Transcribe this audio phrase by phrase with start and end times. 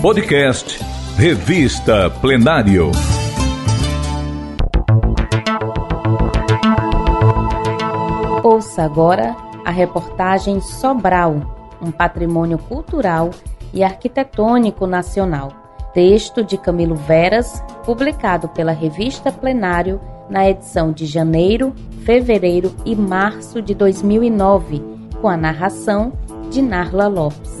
[0.00, 0.78] Podcast
[1.16, 2.90] Revista Plenário.
[8.44, 9.34] Ouça agora
[9.64, 13.30] a reportagem Sobral, um patrimônio cultural
[13.72, 15.50] e arquitetônico nacional.
[15.94, 21.74] Texto de Camilo Veras, publicado pela revista Plenário na edição de janeiro,
[22.04, 24.84] fevereiro e março de 2009,
[25.22, 26.12] com a narração
[26.50, 27.55] de Narla Lopes.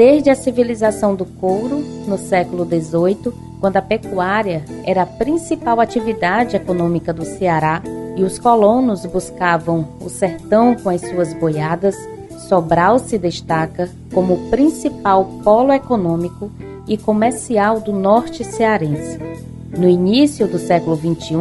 [0.00, 6.56] Desde a civilização do couro, no século XVIII, quando a pecuária era a principal atividade
[6.56, 7.82] econômica do Ceará
[8.16, 11.94] e os colonos buscavam o sertão com as suas boiadas,
[12.48, 16.50] Sobral se destaca como o principal polo econômico
[16.88, 19.18] e comercial do norte cearense.
[19.76, 21.34] No início do século XXI,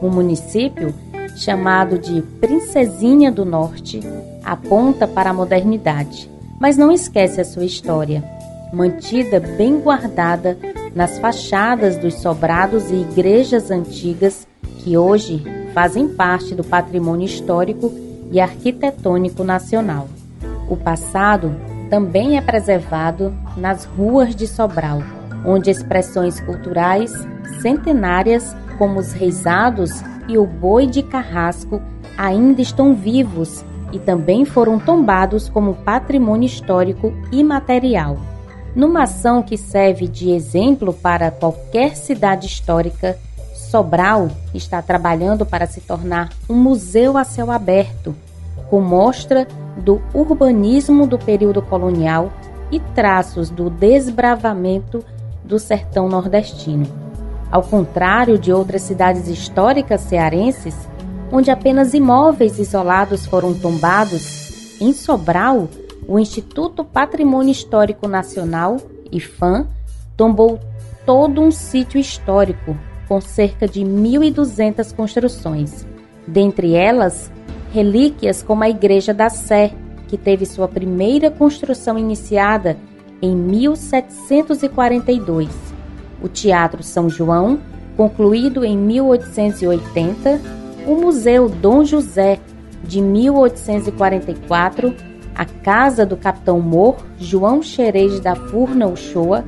[0.00, 0.94] o município,
[1.36, 4.00] chamado de Princesinha do Norte,
[4.42, 8.22] aponta para a modernidade mas não esquece a sua história,
[8.70, 10.58] mantida bem guardada
[10.94, 14.46] nas fachadas dos sobrados e igrejas antigas
[14.78, 17.90] que hoje fazem parte do patrimônio histórico
[18.30, 20.06] e arquitetônico nacional.
[20.68, 21.56] O passado
[21.88, 25.02] também é preservado nas ruas de Sobral,
[25.44, 27.10] onde expressões culturais
[27.60, 29.90] centenárias como os reisados
[30.28, 31.80] e o boi de carrasco
[32.16, 38.18] ainda estão vivos e também foram tombados como patrimônio histórico imaterial.
[38.74, 43.18] Numa ação que serve de exemplo para qualquer cidade histórica,
[43.54, 48.14] Sobral está trabalhando para se tornar um museu a céu aberto,
[48.68, 49.46] com mostra
[49.76, 52.32] do urbanismo do período colonial
[52.70, 55.04] e traços do desbravamento
[55.44, 56.86] do sertão nordestino.
[57.50, 60.76] Ao contrário de outras cidades históricas cearenses,
[61.32, 65.68] onde apenas imóveis isolados foram tombados, em Sobral,
[66.08, 68.78] o Instituto Patrimônio Histórico Nacional,
[69.12, 69.68] IFAM,
[70.16, 70.58] tombou
[71.06, 75.86] todo um sítio histórico, com cerca de 1.200 construções.
[76.26, 77.30] Dentre elas,
[77.72, 79.72] relíquias como a Igreja da Sé,
[80.08, 82.76] que teve sua primeira construção iniciada
[83.22, 85.48] em 1742,
[86.22, 87.60] o Teatro São João,
[87.96, 92.38] concluído em 1880 o Museu Dom José,
[92.82, 94.94] de 1844,
[95.34, 99.44] a casa do capitão Mor João Xerez da Furna Uchoa,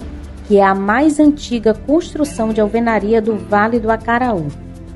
[0.46, 4.46] que é a mais antiga construção de alvenaria do Vale do Acaraú.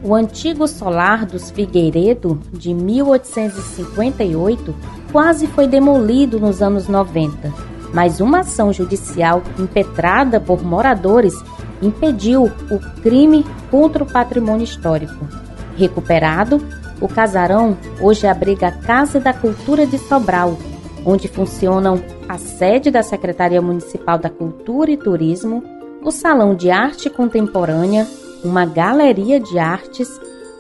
[0.03, 4.75] O antigo solar dos Figueiredo, de 1858,
[5.11, 7.51] quase foi demolido nos anos 90,
[7.93, 11.35] mas uma ação judicial impetrada por moradores
[11.81, 15.46] impediu o crime contra o patrimônio histórico.
[15.77, 16.61] Recuperado,
[17.01, 20.57] o casarão hoje abriga a Casa da Cultura de Sobral,
[21.05, 25.63] onde funcionam a sede da Secretaria Municipal da Cultura e Turismo,
[26.03, 28.07] o Salão de Arte Contemporânea,
[28.43, 30.09] uma galeria de artes,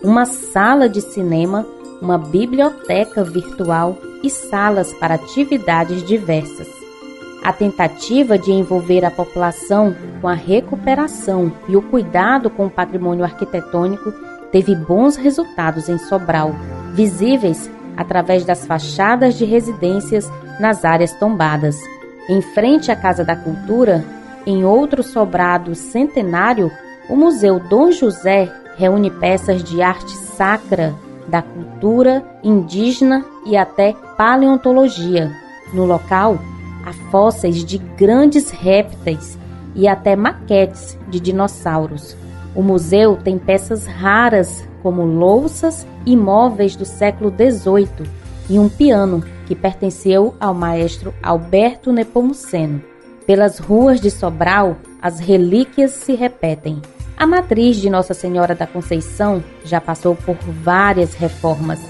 [0.03, 1.67] uma sala de cinema,
[2.03, 6.69] uma biblioteca virtual e salas para atividades diversas.
[7.43, 13.25] A tentativa de envolver a população com a recuperação e o cuidado com o patrimônio
[13.25, 16.55] arquitetônico teve bons resultados em Sobral,
[16.95, 20.31] visíveis através das fachadas de residências
[20.61, 21.77] nas áreas tombadas.
[22.29, 24.05] Em frente à Casa da Cultura,
[24.47, 26.71] em outro sobrado centenário,
[27.09, 30.95] o Museu Dom José reúne peças de arte sacra,
[31.27, 35.33] da cultura indígena e até paleontologia.
[35.73, 36.39] No local,
[36.85, 39.37] há fósseis de grandes répteis
[39.75, 42.17] e até maquetes de dinossauros.
[42.57, 48.11] O museu tem peças raras, como louças e móveis do século XVIII,
[48.49, 52.83] e um piano que pertenceu ao maestro Alberto Nepomuceno.
[53.27, 56.81] Pelas ruas de Sobral, as relíquias se repetem.
[57.17, 61.81] A matriz de Nossa Senhora da Conceição já passou por várias reformas.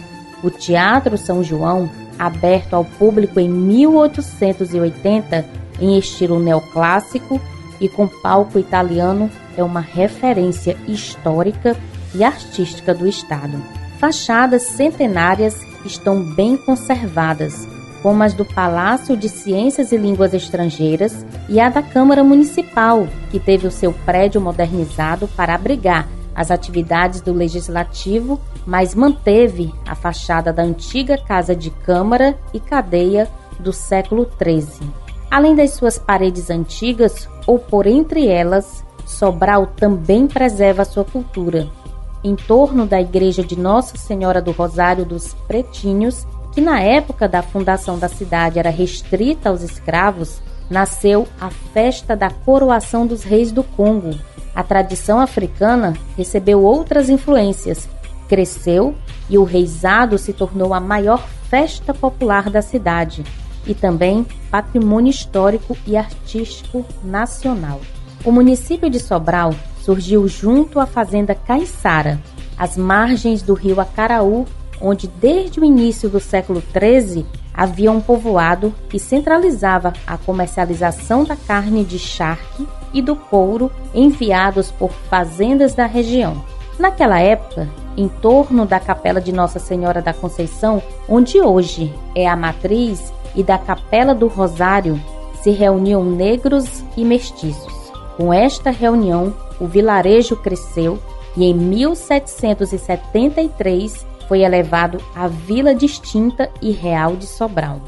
[0.43, 1.88] O Teatro São João,
[2.19, 5.44] aberto ao público em 1880
[5.81, 7.41] em estilo neoclássico
[7.81, 11.76] e com palco italiano, é uma referência histórica
[12.14, 13.61] e artística do Estado.
[13.99, 17.67] Fachadas centenárias estão bem conservadas,
[18.03, 23.41] como as do Palácio de Ciências e Línguas Estrangeiras e a da Câmara Municipal, que
[23.41, 30.53] teve o seu prédio modernizado para abrigar as atividades do Legislativo, mas manteve a fachada
[30.53, 33.26] da antiga Casa de Câmara e Cadeia
[33.58, 34.91] do século XIII.
[35.31, 41.69] Além das suas paredes antigas, ou por entre elas, Sobral também preserva sua cultura.
[42.25, 47.41] em torno da igreja de Nossa Senhora do Rosário dos Pretinhos, que na época da
[47.41, 53.62] fundação da cidade era restrita aos escravos, nasceu a festa da coroação dos reis do
[53.62, 54.19] Congo.
[54.53, 57.88] A tradição africana recebeu outras influências,
[58.29, 58.94] cresceu
[59.31, 63.23] e o reisado se tornou a maior festa popular da cidade
[63.67, 67.81] e também patrimônio histórico e artístico nacional.
[68.26, 72.20] O município de Sobral surgiu junto à fazenda Caiçara,
[72.58, 74.44] às margens do rio Acaraú,
[74.81, 77.25] onde desde o início do século XIII
[77.55, 84.72] havia um povoado que centralizava a comercialização da carne de charque e do couro enviados
[84.72, 86.44] por fazendas da região.
[86.81, 92.34] Naquela época, em torno da Capela de Nossa Senhora da Conceição, onde hoje é a
[92.34, 95.00] matriz, e da Capela do Rosário,
[95.40, 97.86] se reuniam negros e mestiços.
[98.17, 100.99] Com esta reunião, o vilarejo cresceu
[101.37, 107.79] e em 1773 foi elevado à Vila Distinta e Real de Sobral.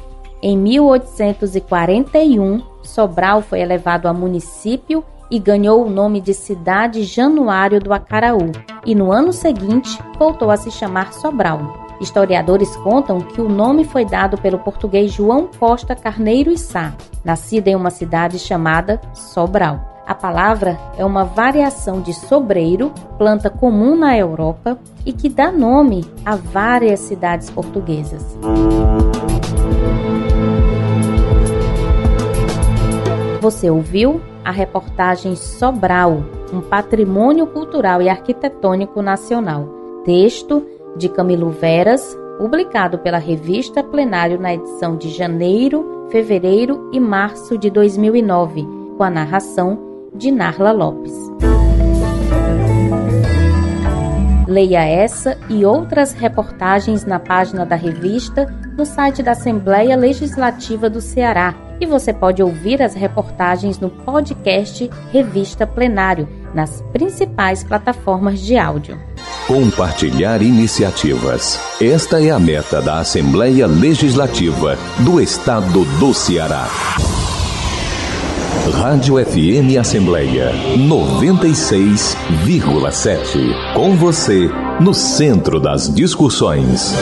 [0.42, 7.92] Em 1841, Sobral foi elevado a município e ganhou o nome de Cidade Januário do
[7.92, 8.50] Acaraú,
[8.86, 11.86] e no ano seguinte voltou a se chamar Sobral.
[12.00, 16.94] Historiadores contam que o nome foi dado pelo português João Costa Carneiro e Sá,
[17.24, 19.87] nascido em uma cidade chamada Sobral.
[20.08, 26.02] A palavra é uma variação de sobreiro, planta comum na Europa e que dá nome
[26.24, 28.24] a várias cidades portuguesas.
[33.42, 36.24] Você ouviu a reportagem Sobral,
[36.54, 39.68] um patrimônio cultural e arquitetônico nacional.
[40.06, 40.66] Texto
[40.96, 47.68] de Camilo Veras, publicado pela revista Plenário na edição de janeiro, fevereiro e março de
[47.68, 48.66] 2009,
[48.96, 51.12] com a narração de Narla Lopes.
[54.46, 58.46] Leia essa e outras reportagens na página da revista
[58.76, 61.54] no site da Assembleia Legislativa do Ceará.
[61.80, 68.98] E você pode ouvir as reportagens no podcast Revista Plenário, nas principais plataformas de áudio.
[69.46, 71.60] Compartilhar iniciativas.
[71.80, 76.66] Esta é a meta da Assembleia Legislativa do Estado do Ceará.
[78.72, 83.72] Rádio FM Assembleia 96,7.
[83.74, 84.50] Com você,
[84.80, 86.94] no centro das discussões.